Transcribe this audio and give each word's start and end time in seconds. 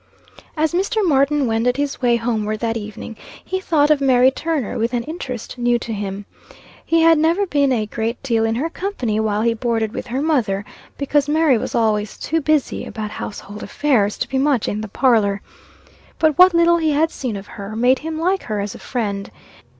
As 0.57 0.73
Mr. 0.73 1.07
Martin 1.07 1.45
wended 1.45 1.77
his 1.77 2.01
way 2.01 2.15
homeward 2.15 2.59
that 2.61 2.75
evening, 2.75 3.15
he 3.45 3.59
thought 3.59 3.91
of 3.91 4.01
Mary 4.01 4.31
Turner 4.31 4.79
with 4.79 4.93
an 4.95 5.03
interest 5.03 5.59
new 5.59 5.77
to 5.77 5.93
him. 5.93 6.25
He 6.83 7.01
had 7.01 7.19
never 7.19 7.45
been 7.45 7.71
a 7.71 7.85
great 7.85 8.23
deal 8.23 8.43
in 8.43 8.55
her 8.55 8.67
company 8.67 9.19
while 9.19 9.43
he 9.43 9.53
boarded 9.53 9.93
with 9.93 10.07
her 10.07 10.23
mother, 10.23 10.65
because 10.97 11.29
Mary 11.29 11.55
was 11.59 11.75
always 11.75 12.17
too 12.17 12.41
busy 12.41 12.83
about 12.83 13.11
household 13.11 13.61
affairs, 13.61 14.17
to 14.17 14.27
be 14.27 14.39
much 14.39 14.67
in 14.67 14.81
the 14.81 14.87
parlor. 14.87 15.39
But 16.17 16.35
what 16.35 16.55
little 16.55 16.77
he 16.77 16.89
had 16.93 17.11
seen 17.11 17.35
of 17.37 17.45
her, 17.45 17.75
made 17.75 17.99
him 17.99 18.17
like 18.19 18.41
her 18.41 18.59
as 18.59 18.73
a 18.73 18.79
friend. 18.79 19.29